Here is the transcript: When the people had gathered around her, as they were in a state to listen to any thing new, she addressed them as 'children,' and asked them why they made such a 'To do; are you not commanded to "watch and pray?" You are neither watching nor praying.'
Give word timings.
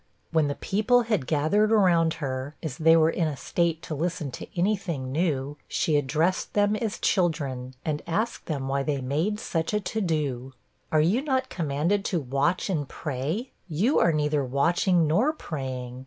When 0.31 0.47
the 0.47 0.55
people 0.55 1.03
had 1.03 1.27
gathered 1.27 1.71
around 1.71 2.15
her, 2.15 2.55
as 2.63 2.77
they 2.77 2.97
were 2.97 3.11
in 3.11 3.27
a 3.27 3.37
state 3.37 3.83
to 3.83 3.93
listen 3.93 4.31
to 4.31 4.47
any 4.59 4.75
thing 4.75 5.11
new, 5.11 5.57
she 5.67 5.95
addressed 5.95 6.55
them 6.55 6.75
as 6.75 6.97
'children,' 6.97 7.75
and 7.85 8.01
asked 8.07 8.47
them 8.47 8.67
why 8.67 8.81
they 8.81 8.99
made 8.99 9.39
such 9.39 9.75
a 9.75 9.79
'To 9.79 10.01
do; 10.01 10.53
are 10.91 11.01
you 11.01 11.21
not 11.21 11.49
commanded 11.49 12.03
to 12.05 12.19
"watch 12.19 12.67
and 12.67 12.89
pray?" 12.89 13.51
You 13.69 13.99
are 13.99 14.11
neither 14.11 14.43
watching 14.43 15.05
nor 15.05 15.33
praying.' 15.33 15.99